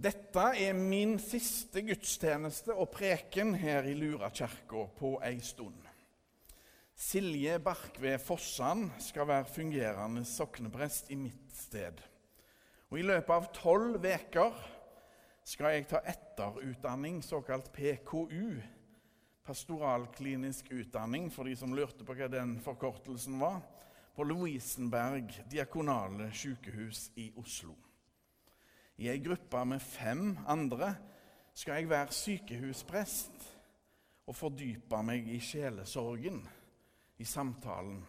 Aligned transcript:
Dette 0.00 0.42
er 0.56 0.72
min 0.72 1.18
siste 1.20 1.82
gudstjeneste 1.84 2.72
og 2.72 2.88
preken 2.94 3.50
her 3.60 3.84
i 3.84 3.92
Lurakirka 3.92 4.86
på 4.96 5.10
ei 5.26 5.42
stund. 5.44 5.76
Silje 6.96 7.58
Barkve 7.60 8.14
Fossan 8.22 8.86
skal 9.04 9.28
være 9.28 9.50
fungerende 9.52 10.22
sokneprest 10.24 11.12
i 11.12 11.18
mitt 11.20 11.52
sted. 11.52 12.00
Og 12.88 12.96
I 13.02 13.04
løpet 13.10 13.34
av 13.34 13.50
tolv 13.58 14.00
uker 14.00 14.56
skal 15.44 15.76
jeg 15.76 15.90
ta 15.92 16.00
etterutdanning, 16.14 17.20
såkalt 17.20 17.68
PKU. 17.76 18.56
Pastoralklinisk 19.44 20.72
utdanning, 20.80 21.28
for 21.28 21.44
de 21.44 21.58
som 21.60 21.76
lurte 21.76 22.08
på 22.08 22.16
hva 22.16 22.30
den 22.32 22.56
forkortelsen 22.64 23.36
var, 23.42 23.60
på 24.16 24.24
Lovisenberg 24.24 25.42
diakonale 25.52 26.32
sykehus 26.32 27.10
i 27.20 27.28
Oslo. 27.36 27.76
I 29.00 29.08
ei 29.08 29.20
gruppe 29.24 29.62
med 29.64 29.80
fem 29.80 30.34
andre 30.44 30.90
skal 31.56 31.78
jeg 31.80 31.88
være 31.88 32.12
sykehusprest 32.12 33.46
og 34.28 34.36
fordype 34.36 35.00
meg 35.02 35.28
i 35.32 35.38
sjelesorgen, 35.40 36.42
i 37.16 37.24
samtalen. 37.24 38.02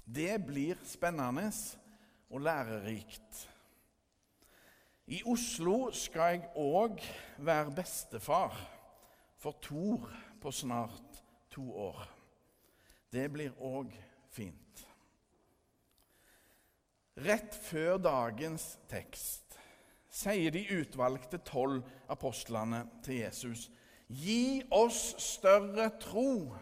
Det 0.00 0.38
blir 0.46 0.80
spennende 0.86 1.50
og 2.30 2.40
lærerikt. 2.46 3.42
I 5.12 5.20
Oslo 5.28 5.92
skal 5.94 6.38
jeg 6.38 6.48
òg 6.56 7.04
være 7.38 7.76
bestefar 7.76 8.56
for 9.36 9.60
Tor 9.62 10.08
på 10.40 10.50
snart 10.50 11.20
to 11.52 11.68
år. 11.76 12.00
Det 13.12 13.28
blir 13.32 13.52
òg 13.60 13.92
fint. 14.32 14.86
Rett 17.16 17.54
før 17.68 18.00
dagens 18.02 18.72
tekst 18.90 19.45
sier 20.16 20.52
de 20.54 20.64
utvalgte 20.78 21.38
tolv 21.44 21.82
apostlene 22.08 22.86
til 23.04 23.20
Jesus, 23.26 23.70
'Gi 24.08 24.62
oss 24.70 25.14
større 25.22 25.90
tro.' 26.00 26.56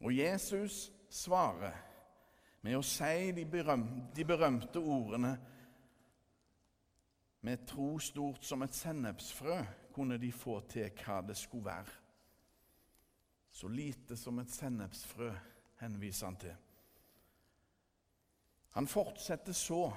Og 0.00 0.16
Jesus 0.16 0.92
svarer 1.10 1.74
med 2.62 2.76
å 2.78 2.82
si 2.82 3.32
de, 3.34 3.44
berømte, 3.46 4.14
de 4.16 4.24
berømte 4.24 4.78
ordene 4.78 5.38
Med 7.40 7.66
tro 7.66 7.98
stort 8.02 8.44
som 8.44 8.62
et 8.62 8.74
sennepsfrø 8.74 9.60
kunne 9.94 10.16
de 10.18 10.32
få 10.34 10.56
til 10.66 10.90
hva 10.90 11.20
det 11.22 11.36
skulle 11.38 11.64
være. 11.64 11.92
Så 13.50 13.68
lite 13.68 14.16
som 14.16 14.38
et 14.38 14.50
sennepsfrø, 14.50 15.30
henviser 15.78 16.26
han 16.26 16.36
til. 16.36 16.56
Han 18.74 18.86
fortsetter 18.90 19.52
så 19.52 19.92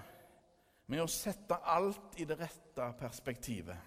med 0.92 1.06
å 1.06 1.08
sette 1.08 1.56
alt 1.56 2.18
i 2.20 2.26
det 2.28 2.36
rette 2.42 2.90
perspektivet. 3.00 3.78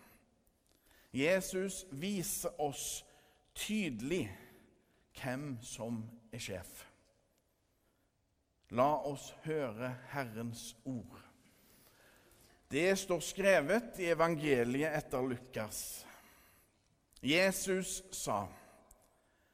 Jesus 1.13 1.83
viser 1.93 2.57
oss 2.65 3.05
tydelig 3.55 4.25
hvem 5.19 5.59
som 5.63 6.01
er 6.33 6.43
sjef. 6.43 6.71
La 8.75 8.89
oss 9.07 9.29
høre 9.45 9.93
Herrens 10.15 10.73
ord. 10.89 11.21
Det 12.73 12.89
står 12.99 13.21
skrevet 13.23 14.01
i 14.03 14.09
evangeliet 14.11 14.97
etter 14.97 15.29
Lukas. 15.29 16.07
Jesus 17.21 18.01
sa, 18.11 18.49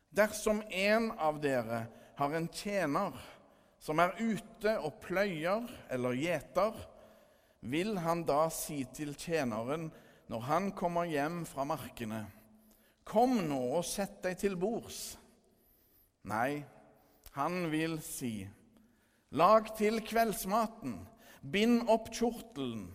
'Dersom 0.09 0.62
en 0.71 1.11
av 1.19 1.43
dere 1.43 1.87
har 2.17 2.33
en 2.34 2.48
tjener 2.48 3.12
som 3.78 3.98
er 3.98 4.17
ute 4.19 4.78
og 4.78 5.03
pløyer 5.03 5.69
eller 5.91 6.17
gjeter,' 6.17 6.90
vil 7.61 7.98
han 8.00 8.25
da 8.28 8.48
si 8.55 8.83
til 8.94 9.14
tjeneren 9.19 9.89
når 10.30 10.47
han 10.47 10.70
kommer 10.77 11.08
hjem 11.11 11.42
fra 11.48 11.66
markene, 11.69 12.25
Kom 13.11 13.41
nå 13.48 13.58
og 13.75 13.83
sett 13.83 14.20
deg 14.22 14.36
til 14.39 14.53
bords. 14.61 15.16
Nei, 16.31 16.62
han 17.34 17.65
vil 17.72 17.97
si, 18.04 18.44
Lag 19.34 19.72
til 19.78 19.99
kveldsmaten, 20.06 20.94
bind 21.43 21.88
opp 21.91 22.12
kjortelen 22.15 22.88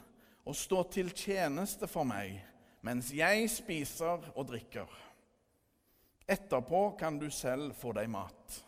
og 0.45 0.55
stå 0.55 0.83
til 0.93 1.11
tjeneste 1.15 1.87
for 1.91 2.07
meg 2.07 2.37
mens 2.85 3.09
jeg 3.15 3.47
spiser 3.49 4.27
og 4.35 4.43
drikker. 4.51 4.89
Etterpå 6.29 6.91
kan 6.99 7.17
du 7.17 7.31
selv 7.33 7.73
få 7.77 7.95
deg 7.97 8.11
mat. 8.13 8.59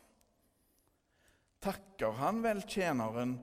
Takker 1.62 2.16
han 2.18 2.42
vel 2.42 2.64
tjeneren 2.66 3.36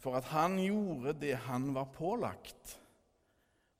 for 0.00 0.16
at 0.16 0.30
han 0.32 0.56
gjorde 0.62 1.12
det 1.20 1.34
han 1.46 1.70
var 1.76 1.90
pålagt, 1.92 2.78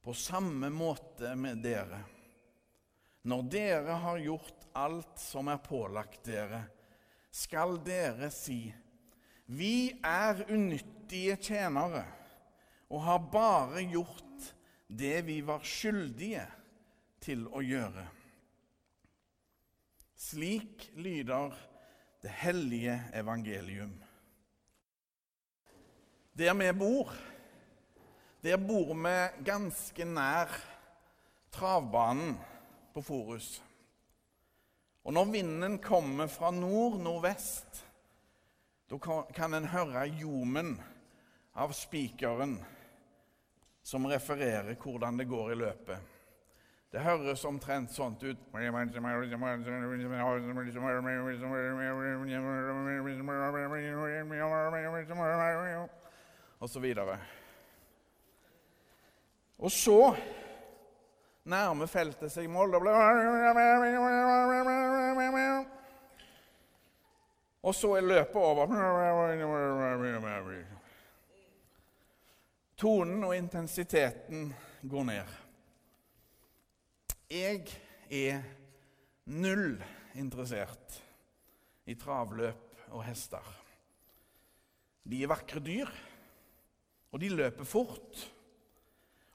på 0.02 0.14
samme 0.16 0.70
måte 0.72 1.34
med 1.36 1.62
dere. 1.64 2.02
Når 3.28 3.42
dere 3.52 3.96
har 4.04 4.20
gjort 4.20 4.68
alt 4.76 5.18
som 5.20 5.48
er 5.52 5.60
pålagt 5.64 6.24
dere, 6.28 6.62
skal 7.30 7.78
dere 7.84 8.30
si:" 8.32 8.62
Vi 9.50 9.90
er 10.06 10.44
unyttige 10.46 11.34
tjenere 11.36 12.04
og 12.90 13.02
har 13.02 13.24
bare 13.32 13.82
gjort 13.82 14.52
det 14.86 15.22
vi 15.26 15.40
var 15.42 15.64
skyldige 15.66 16.44
til 17.22 17.48
å 17.50 17.62
gjøre. 17.62 18.04
Slik 20.14 20.90
lyder 20.94 21.56
det 22.22 22.30
hellige 22.44 22.96
evangelium. 23.16 23.96
Der 26.38 26.54
vi 26.54 26.72
bor, 26.72 27.12
der 28.42 28.56
bor 28.56 28.94
vi 28.94 29.44
ganske 29.44 30.04
nær 30.04 30.52
travbanen 31.52 32.38
på 32.94 33.02
Forus. 33.02 33.62
Og 35.04 35.12
når 35.12 35.24
vinden 35.32 35.78
kommer 35.78 36.26
fra 36.26 36.50
nord-nordvest, 36.50 37.86
da 38.90 38.98
kan 39.34 39.54
en 39.54 39.68
høre 39.72 40.06
ljomen 40.06 40.76
av 41.54 41.72
spikeren 41.74 42.58
som 43.82 44.06
refererer 44.06 44.76
hvordan 44.78 45.18
det 45.18 45.28
går 45.30 45.52
i 45.52 45.60
løpet. 45.60 45.98
Det 46.90 47.02
høres 47.04 47.44
omtrent 47.46 47.92
sånt 47.94 48.22
ut 48.26 48.38
og 56.60 56.70
så 56.70 56.80
videre. 56.80 57.18
Og 59.60 59.72
så 59.72 60.16
nærmer 61.48 61.88
feltet 61.88 62.32
seg 62.32 62.48
mål. 62.52 62.76
Og 67.60 67.74
så 67.76 67.92
er 67.96 68.06
løpet 68.08 68.36
over. 68.40 68.72
Tonen 72.80 73.24
og 73.24 73.36
intensiteten 73.36 74.54
går 74.88 75.04
ned. 75.04 75.34
Jeg 77.30 77.66
er 78.10 78.40
null 79.30 79.76
interessert 80.18 80.96
i 81.86 81.94
travløp 81.94 82.88
og 82.90 83.04
hester. 83.04 83.44
De 85.04 85.20
er 85.22 85.30
vakre 85.30 85.60
dyr 85.62 85.92
og 87.10 87.22
de 87.22 87.30
løper 87.32 87.66
fort. 87.66 88.20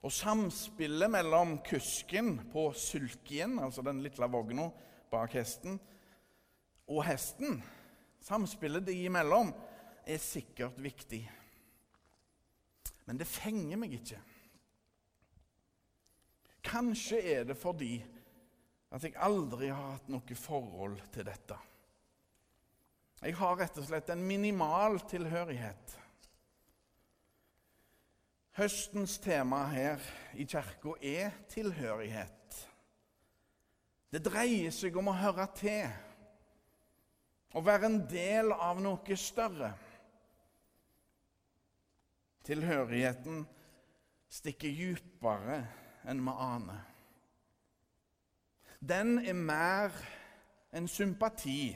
Og 0.06 0.14
samspillet 0.14 1.10
mellom 1.12 1.58
kusken 1.66 2.38
på 2.54 2.70
sulkien, 2.78 3.58
altså 3.60 3.84
den 3.86 4.04
lille 4.06 4.30
vogna 4.32 4.70
bak 5.12 5.34
hesten, 5.34 5.80
og 6.86 7.02
hesten, 7.08 7.58
samspillet 8.22 8.86
de 8.86 9.00
imellom, 9.08 9.50
er 10.06 10.22
sikkert 10.22 10.78
viktig. 10.78 11.24
Men 13.06 13.18
det 13.18 13.30
fenger 13.30 13.80
meg 13.82 13.96
ikke. 13.98 14.20
Kanskje 16.66 17.22
er 17.36 17.46
det 17.50 17.58
fordi 17.58 17.98
at 18.94 19.04
jeg 19.04 19.18
aldri 19.22 19.70
har 19.74 19.96
hatt 19.98 20.10
noe 20.14 20.38
forhold 20.38 21.00
til 21.14 21.26
dette. 21.28 21.58
Jeg 23.26 23.38
har 23.40 23.58
rett 23.58 23.78
og 23.82 23.88
slett 23.88 24.10
en 24.14 24.22
minimal 24.26 25.00
tilhørighet. 25.10 25.96
Høstens 28.56 29.18
tema 29.20 29.66
her 29.68 30.00
i 30.40 30.46
kirka 30.48 30.94
er 31.04 31.34
tilhørighet. 31.52 32.60
Det 34.08 34.22
dreier 34.24 34.72
seg 34.72 34.96
om 34.96 35.10
å 35.12 35.16
høre 35.20 35.44
til, 35.60 35.90
å 37.52 37.64
være 37.64 37.90
en 37.90 37.98
del 38.08 38.54
av 38.56 38.80
noe 38.80 39.18
større. 39.20 39.74
Tilhørigheten 42.48 43.42
stikker 44.32 44.72
dypere 44.78 45.58
enn 46.08 46.22
vi 46.24 46.36
aner. 46.46 46.86
Den 48.80 49.18
er 49.20 49.36
mer 49.36 50.00
enn 50.72 50.88
sympati, 50.88 51.74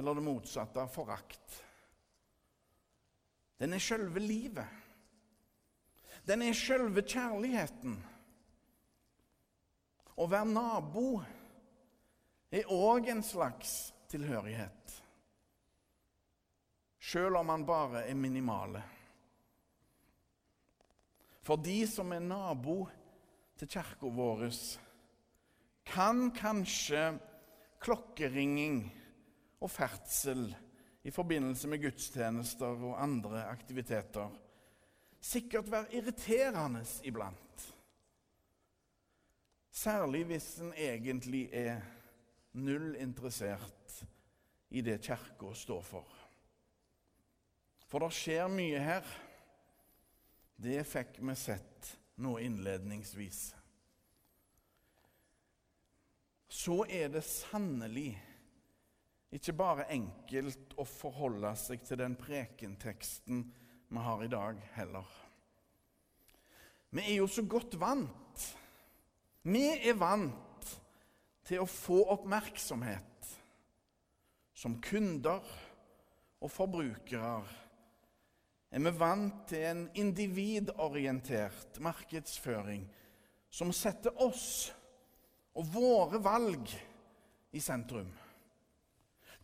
eller 0.00 0.16
det 0.16 0.24
motsatte 0.24 0.80
av 0.80 0.88
forakt. 0.96 1.60
Den 3.62 3.76
er 3.76 3.82
sjølve 3.82 4.18
livet. 4.18 4.66
Den 6.26 6.42
er 6.42 6.56
sjølve 6.56 7.04
kjærligheten. 7.06 7.94
Å 10.18 10.26
være 10.26 10.48
nabo 10.50 11.04
er 12.50 12.72
òg 12.74 13.06
en 13.12 13.22
slags 13.22 13.92
tilhørighet. 14.10 14.96
Sjøl 17.02 17.38
om 17.38 17.46
man 17.52 17.66
bare 17.66 18.02
er 18.10 18.18
minimale. 18.18 18.82
For 21.46 21.58
de 21.62 21.84
som 21.90 22.10
er 22.14 22.22
nabo 22.22 22.80
til 23.58 23.70
kirka 23.70 24.10
vår, 24.10 24.44
kan 25.86 26.28
kanskje 26.34 27.12
klokkeringing 27.82 28.84
og 29.62 29.70
ferdsel 29.70 30.48
i 31.02 31.10
forbindelse 31.10 31.68
med 31.68 31.82
gudstjenester 31.82 32.84
og 32.86 33.02
andre 33.02 33.44
aktiviteter 33.50 34.30
sikkert 35.22 35.70
være 35.70 35.94
irriterende 35.98 36.84
iblant. 37.04 37.74
Særlig 39.70 40.24
hvis 40.24 40.48
en 40.60 40.72
egentlig 40.76 41.48
er 41.52 41.80
null 42.52 42.96
interessert 43.00 44.04
i 44.70 44.80
det 44.80 45.00
Kirka 45.02 45.54
står 45.54 45.82
for. 45.82 46.18
For 47.88 48.00
det 48.00 48.12
skjer 48.16 48.48
mye 48.48 48.80
her. 48.80 49.08
Det 50.62 50.80
fikk 50.86 51.18
vi 51.20 51.34
sett 51.36 51.90
nå 52.22 52.36
innledningsvis. 52.40 53.40
Så 56.52 56.82
er 56.88 57.08
det 57.12 57.24
sannelig 57.24 58.14
ikke 59.32 59.54
bare 59.56 59.88
enkelt 59.94 60.74
å 60.76 60.84
forholde 60.84 61.54
seg 61.56 61.84
til 61.86 62.00
den 62.02 62.16
prekenteksten 62.20 63.44
vi 63.92 64.02
har 64.04 64.24
i 64.24 64.30
dag, 64.32 64.58
heller. 64.76 65.08
Vi 66.92 67.00
er 67.00 67.16
jo 67.22 67.28
så 67.28 67.44
godt 67.48 67.78
vant. 67.80 68.46
Vi 69.48 69.64
er 69.88 69.96
vant 69.96 70.68
til 71.48 71.62
å 71.62 71.68
få 71.68 72.02
oppmerksomhet. 72.12 73.08
Som 74.52 74.76
kunder 74.84 75.40
og 76.42 76.50
forbrukere 76.52 77.32
er 78.72 78.84
vi 78.84 78.92
vant 78.96 79.46
til 79.50 79.64
en 79.68 79.82
individorientert 79.98 81.80
markedsføring 81.82 82.84
som 83.52 83.72
setter 83.76 84.16
oss 84.22 84.70
og 85.56 85.66
våre 85.74 86.20
valg 86.22 86.70
i 87.52 87.60
sentrum. 87.60 88.08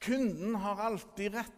Kunden 0.00 0.54
har 0.54 0.76
alltid 0.76 1.34
rett. 1.34 1.54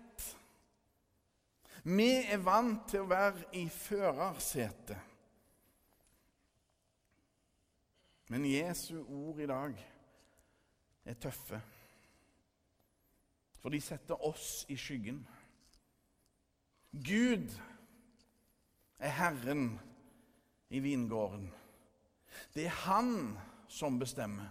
Vi 1.83 2.11
er 2.29 2.43
vant 2.45 2.89
til 2.91 3.05
å 3.05 3.11
være 3.11 3.47
i 3.57 3.67
førersetet. 3.73 5.09
Men 8.31 8.47
Jesu 8.47 9.01
ord 9.03 9.41
i 9.43 9.49
dag 9.51 9.81
er 11.05 11.17
tøffe. 11.19 11.59
For 13.61 13.75
de 13.75 13.81
setter 13.83 14.23
oss 14.25 14.65
i 14.71 14.77
skyggen. 14.79 15.19
Gud 16.93 17.51
er 19.01 19.17
Herren 19.19 19.75
i 20.71 20.79
vingården. 20.85 21.51
Det 22.55 22.69
er 22.69 22.79
Han 22.87 23.39
som 23.69 23.99
bestemmer. 23.99 24.49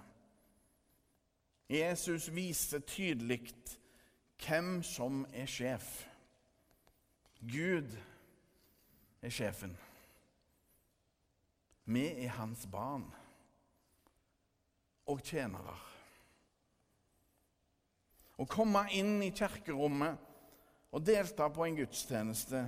Jesus 1.69 2.31
viser 2.33 2.79
tydelig 2.79 3.53
hvem 4.41 4.79
som 4.83 5.21
er 5.33 5.45
sjef. 5.45 6.07
Gud 7.39 7.93
er 9.21 9.29
sjefen. 9.29 9.75
Vi 11.85 12.05
er 12.25 12.33
hans 12.39 12.65
barn 12.69 13.05
og 15.09 15.21
tjenere. 15.25 15.77
Å 18.39 18.45
komme 18.49 18.85
inn 18.95 19.19
i 19.25 19.31
kirkerommet 19.35 20.25
og 20.89 21.05
delta 21.05 21.51
på 21.53 21.65
en 21.67 21.77
gudstjeneste 21.77 22.65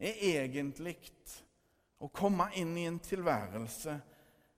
er 0.00 0.22
egentlig 0.34 0.98
å 2.00 2.08
komme 2.12 2.50
inn 2.60 2.72
i 2.76 2.88
en 2.88 3.00
tilværelse 3.04 3.98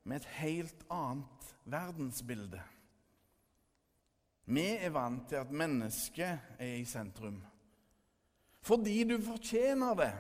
med 0.07 0.23
et 0.23 0.31
helt 0.41 0.87
annet 0.91 1.51
verdensbilde. 1.71 2.63
Vi 4.45 4.65
er 4.75 4.91
vant 4.91 5.29
til 5.31 5.39
at 5.39 5.55
mennesket 5.55 6.59
er 6.59 6.77
i 6.81 6.85
sentrum. 6.89 7.39
Fordi 8.63 9.05
du 9.05 9.17
fortjener 9.23 9.95
det, 9.99 10.13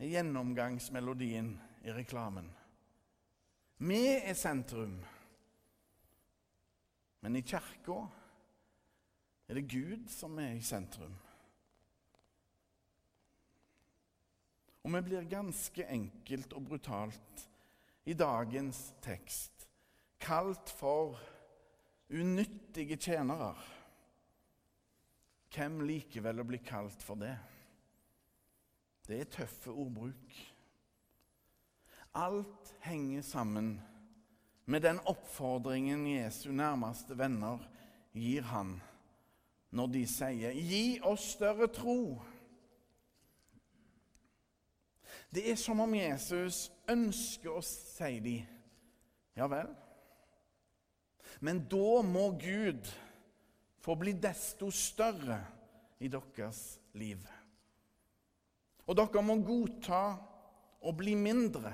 er 0.00 0.10
gjennomgangsmelodien 0.14 1.50
i 1.84 1.92
reklamen. 1.92 2.48
Vi 3.78 4.00
er 4.16 4.34
sentrum. 4.34 4.98
Men 7.20 7.36
i 7.36 7.42
kirka 7.44 7.98
er 9.48 9.58
det 9.58 9.68
Gud 9.68 10.08
som 10.08 10.38
er 10.40 10.54
i 10.56 10.64
sentrum. 10.64 11.14
Og 14.80 14.94
vi 14.94 15.02
blir 15.04 15.28
ganske 15.28 15.84
enkelt 15.92 16.54
og 16.56 16.64
brutalt 16.70 17.44
i 18.08 18.14
dagens 18.16 18.78
tekst 19.04 19.66
kalt 20.20 20.72
for 20.76 21.18
unyttige 22.10 22.96
tjenere. 22.96 23.54
Hvem 25.50 25.80
likevel 25.86 26.42
å 26.42 26.46
bli 26.46 26.60
kalt 26.62 27.02
for 27.02 27.18
det? 27.18 27.34
Det 29.06 29.18
er 29.20 29.30
tøffe 29.34 29.72
ordbruk. 29.72 30.34
Alt 32.14 32.74
henger 32.84 33.22
sammen 33.26 33.72
med 34.70 34.82
den 34.86 35.00
oppfordringen 35.10 36.06
Jesu 36.06 36.50
nærmeste 36.54 37.16
venner 37.18 37.62
gir 38.14 38.46
han 38.50 38.76
når 39.70 39.86
de 39.86 40.06
sier 40.06 40.50
'Gi 40.50 41.00
oss 41.02 41.30
større 41.36 41.66
tro'. 41.66 42.22
Det 45.34 45.50
er 45.50 45.54
som 45.54 45.80
om 45.80 45.94
Jesus 45.94 46.72
ønsker 46.88 47.50
å 47.50 47.62
si 47.62 48.18
dem, 48.20 48.46
ja 49.36 49.46
vel? 49.46 49.70
Men 51.38 51.62
da 51.70 52.00
må 52.02 52.30
Gud 52.40 52.90
få 53.80 53.94
bli 53.96 54.12
desto 54.12 54.70
større 54.74 55.38
i 56.00 56.08
deres 56.10 56.80
liv. 56.98 57.22
Og 58.86 58.96
dere 58.98 59.22
må 59.22 59.38
godta 59.44 60.02
å 60.80 60.92
bli 60.96 61.14
mindre. 61.14 61.72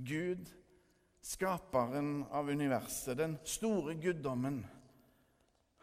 Gud, 0.00 0.48
skaperen 1.20 2.24
av 2.32 2.48
universet, 2.48 3.18
den 3.20 3.36
store 3.44 3.94
guddommen, 4.00 4.62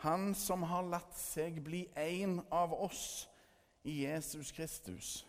han 0.01 0.33
som 0.38 0.65
har 0.69 0.85
latt 0.85 1.15
seg 1.17 1.62
bli 1.65 1.85
en 1.97 2.39
av 2.53 2.73
oss 2.73 3.25
i 3.88 4.03
Jesus 4.03 4.51
Kristus. 4.53 5.25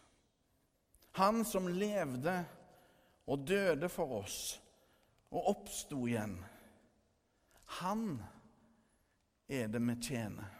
Han 1.16 1.44
som 1.48 1.68
levde 1.72 2.42
og 3.28 3.46
døde 3.48 3.88
for 3.92 4.20
oss 4.20 4.58
og 5.30 5.48
oppsto 5.52 6.06
igjen. 6.06 6.38
Han 7.80 8.22
er 9.48 9.68
det 9.68 9.80
vi 9.84 9.96
tjener. 10.02 10.54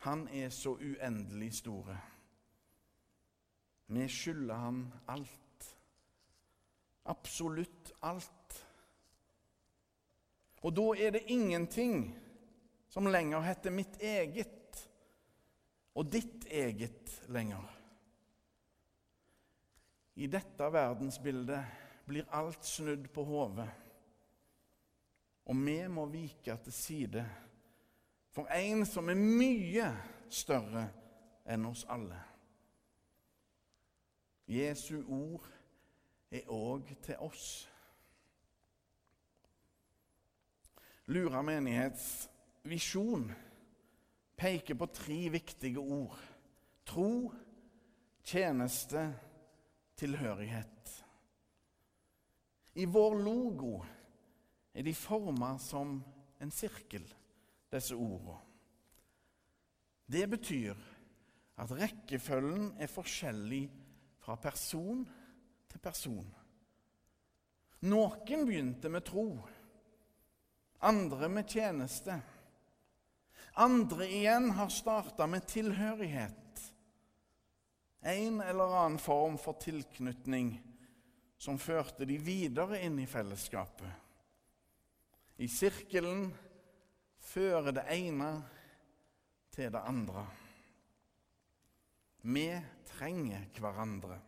Han 0.00 0.28
er 0.28 0.48
så 0.48 0.74
uendelig 0.80 1.52
store. 1.60 1.98
Vi 3.86 4.08
skylder 4.08 4.54
han 4.54 4.92
alt. 5.08 5.66
Absolutt 7.04 7.92
alt. 8.02 8.66
Og 10.62 10.76
da 10.76 10.86
er 10.96 11.10
det 11.10 11.26
ingenting 11.26 12.04
som 12.88 13.06
lenger 13.06 13.40
heter 13.44 13.74
mitt 13.74 14.00
eget 14.00 14.88
og 15.94 16.08
ditt 16.12 16.46
eget 16.50 17.12
lenger. 17.28 17.64
I 20.20 20.26
dette 20.26 20.72
verdensbildet 20.72 21.79
blir 22.10 22.26
alt 22.34 22.64
snudd 22.66 23.06
på 23.14 23.24
hodet. 23.24 23.68
Og 25.46 25.56
vi 25.66 25.78
må 25.88 26.06
vike 26.10 26.56
til 26.64 26.74
side 26.74 27.22
for 28.34 28.50
en 28.54 28.84
som 28.86 29.10
er 29.10 29.18
mye 29.18 29.86
større 30.30 30.84
enn 31.50 31.66
oss 31.66 31.84
alle. 31.90 32.18
Jesu 34.50 35.02
ord 35.06 35.46
er 36.30 36.50
òg 36.50 36.90
til 37.02 37.22
oss. 37.22 37.46
Lura 41.10 41.42
menighets 41.42 42.06
visjon 42.70 43.28
peker 44.38 44.78
på 44.78 44.90
tre 44.94 45.20
viktige 45.30 45.82
ord. 45.82 46.18
Tro, 46.86 47.32
tjeneste, 48.22 49.08
tilhørighet. 49.98 51.04
I 52.74 52.86
vår 52.86 53.16
logo 53.22 53.80
er 54.72 54.86
de 54.86 54.94
forma 54.94 55.56
som 55.58 55.96
en 56.38 56.52
sirkel, 56.54 57.06
disse 57.70 57.94
ordene. 57.94 58.38
Det 60.10 60.26
betyr 60.30 60.78
at 61.60 61.72
rekkefølgen 61.76 62.72
er 62.80 62.90
forskjellig 62.90 63.64
fra 64.22 64.34
person 64.40 65.04
til 65.70 65.82
person. 65.82 66.26
Noen 67.86 68.46
begynte 68.46 68.90
med 68.92 69.06
tro, 69.06 69.28
andre 70.80 71.28
med 71.32 71.48
tjeneste. 71.48 72.16
Andre 73.60 74.08
igjen 74.08 74.50
har 74.56 74.72
starta 74.72 75.26
med 75.26 75.46
tilhørighet. 75.48 76.36
En 78.00 78.40
eller 78.40 78.76
annen 78.80 78.98
form 79.00 79.36
for 79.40 79.58
tilknytning 79.60 80.54
som 81.40 81.56
førte 81.58 82.04
de 82.04 82.18
videre 82.20 82.82
inn 82.84 82.98
i 83.00 83.08
fellesskapet. 83.08 83.88
I 85.40 85.48
sirkelen 85.48 86.26
fører 87.24 87.72
det 87.72 87.86
ene 87.94 88.28
til 89.54 89.72
det 89.72 89.80
andre. 89.88 90.26
Vi 92.28 92.44
trenger 92.90 93.46
hverandre. 93.56 94.18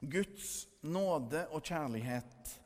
Guds 0.00 0.66
nåde 0.82 1.44
og 1.54 1.62
kjærlighet 1.62 2.58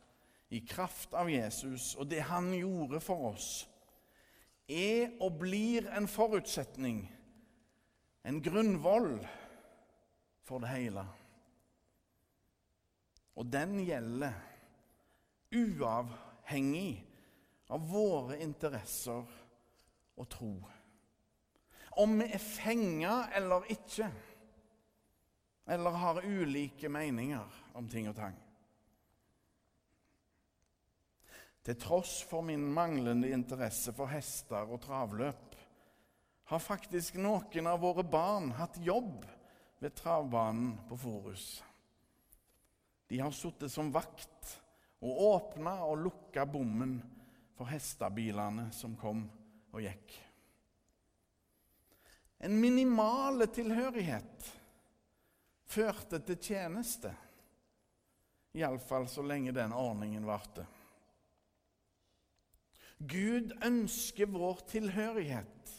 i 0.52 0.62
kraft 0.68 1.12
av 1.16 1.28
Jesus 1.32 1.92
og 1.96 2.08
det 2.08 2.24
han 2.28 2.50
gjorde 2.56 3.00
for 3.04 3.32
oss, 3.32 3.50
er 4.68 5.12
og 5.20 5.36
blir 5.40 5.88
en 5.92 6.08
forutsetning, 6.08 7.04
en 8.24 8.40
grunnvoll, 8.44 9.18
for 10.42 10.62
det 10.62 10.72
hele. 10.72 11.04
Og 13.36 13.48
den 13.48 13.78
gjelder 13.86 14.34
uavhengig 15.52 17.00
av 17.72 17.88
våre 17.88 18.36
interesser 18.44 19.24
og 20.16 20.28
tro. 20.32 20.52
Om 22.02 22.18
vi 22.20 22.28
er 22.32 22.42
fenga 22.42 23.16
eller 23.36 23.68
ikke, 23.72 24.08
eller 25.72 26.00
har 26.02 26.24
ulike 26.24 26.88
meninger 26.92 27.60
om 27.78 27.88
ting 27.88 28.08
og 28.10 28.16
tang. 28.16 28.38
Til 31.62 31.78
tross 31.78 32.16
for 32.26 32.42
min 32.42 32.64
manglende 32.74 33.30
interesse 33.30 33.92
for 33.94 34.10
hester 34.10 34.66
og 34.66 34.80
travløp 34.82 35.58
har 36.50 36.60
faktisk 36.60 37.20
noen 37.22 37.68
av 37.70 37.78
våre 37.84 38.02
barn 38.02 38.50
hatt 38.58 38.80
jobb 38.82 39.22
ved 39.78 39.94
travbanen 39.94 40.74
på 40.88 40.98
Forus. 40.98 41.62
De 43.12 43.18
har 43.20 43.34
sittet 43.36 43.68
som 43.68 43.90
vakt 43.92 44.54
og 45.04 45.18
åpna 45.26 45.74
og 45.84 45.98
lukka 46.00 46.46
bommen 46.48 46.94
for 47.52 47.68
hestebilene 47.68 48.70
som 48.72 48.94
kom 48.96 49.26
og 49.68 49.82
gikk. 49.84 50.14
En 52.40 52.54
minimale 52.56 53.50
tilhørighet 53.52 54.46
førte 55.68 56.22
til 56.24 56.38
tjeneste, 56.40 57.12
iallfall 58.56 59.04
så 59.12 59.26
lenge 59.28 59.52
den 59.60 59.76
ordningen 59.76 60.24
varte. 60.24 60.64
Gud 62.96 63.52
ønsker 63.60 64.32
vår 64.32 64.64
tilhørighet. 64.72 65.76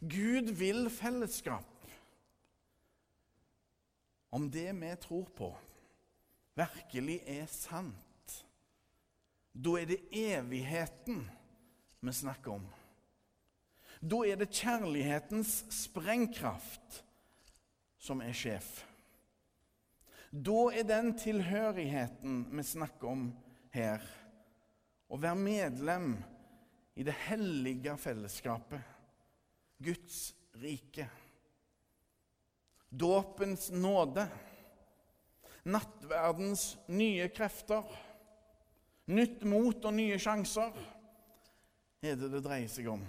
Gud 0.00 0.56
vil 0.56 0.88
fellesskap. 0.88 1.86
Om 4.32 4.48
det 4.48 4.70
vi 4.80 4.96
tror 5.04 5.28
på, 5.36 5.52
virkelig 6.58 7.20
er 7.26 7.46
sant, 7.50 8.38
da 9.54 9.76
er 9.78 9.86
det 9.90 10.00
evigheten 10.10 11.22
vi 12.04 12.12
snakker 12.12 12.56
om. 12.58 12.66
Da 14.04 14.20
er 14.26 14.36
det 14.36 14.52
kjærlighetens 14.52 15.62
sprengkraft 15.72 17.00
som 18.04 18.20
er 18.20 18.34
sjef. 18.36 18.82
Da 20.34 20.66
er 20.74 20.86
den 20.88 21.12
tilhørigheten 21.16 22.40
vi 22.50 22.64
snakker 22.66 23.12
om 23.12 23.28
her, 23.74 24.02
å 25.08 25.18
være 25.20 25.38
medlem 25.38 26.08
i 26.98 27.06
det 27.06 27.14
hellige 27.28 27.94
fellesskapet, 28.02 28.82
Guds 29.78 30.34
rike. 30.58 31.06
Dåpens 32.90 33.70
nåde, 33.70 34.26
nattverdens 35.64 36.74
nye 36.92 37.28
krefter, 37.32 37.84
nytt 39.12 39.44
mot 39.48 39.84
og 39.84 39.96
nye 39.96 40.18
sjanser 40.20 40.72
er 42.04 42.18
det 42.20 42.30
det 42.32 42.42
dreier 42.44 42.68
seg 42.68 42.88
om. 42.92 43.04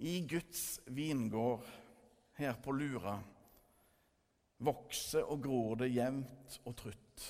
I 0.00 0.20
Guds 0.26 0.80
vingård 0.90 1.66
her 2.40 2.56
på 2.62 2.72
Lura 2.74 3.18
vokser 4.64 5.28
og 5.28 5.42
gror 5.44 5.76
det 5.80 5.90
jevnt 5.92 6.58
og 6.64 6.76
trutt. 6.78 7.26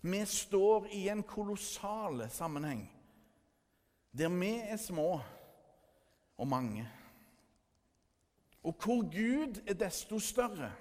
Vi 0.00 0.20
står 0.30 0.86
i 0.94 1.08
en 1.10 1.24
kolossal 1.26 2.22
sammenheng 2.30 2.86
der 4.18 4.30
vi 4.32 4.52
er 4.64 4.78
små 4.80 5.18
og 6.38 6.48
mange. 6.48 6.86
Og 8.62 8.74
hvor 8.82 9.02
Gud 9.02 9.60
er 9.66 9.74
desto 9.78 10.18
større. 10.18 10.72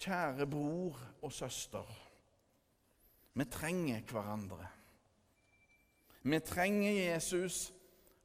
Kjære 0.00 0.46
bror 0.48 0.96
og 1.22 1.32
søster, 1.32 1.84
vi 3.34 3.44
trenger 3.44 4.00
hverandre. 4.00 4.66
Vi 6.22 6.38
trenger 6.40 6.92
Jesus 6.92 7.72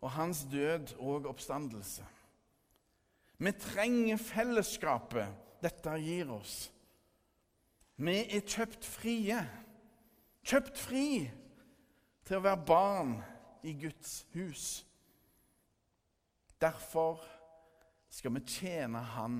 og 0.02 0.12
hans 0.12 0.46
død 0.52 0.96
og 1.00 1.26
oppstandelse. 1.26 2.06
Vi 3.38 3.52
trenger 3.52 4.18
fellesskapet 4.18 5.28
dette 5.64 5.98
gir 6.00 6.32
oss. 6.32 6.56
Vi 7.96 8.16
er 8.24 8.44
kjøpt 8.44 8.86
frie, 8.86 9.40
kjøpt 10.44 10.80
fri 10.80 11.08
til 12.26 12.40
å 12.40 12.44
være 12.44 12.66
barn 12.68 13.14
i 13.64 13.76
Guds 13.80 14.26
hus. 14.36 14.66
Derfor 16.62 17.24
skal 18.12 18.36
vi 18.36 18.44
tjene 18.48 19.02
Han 19.16 19.40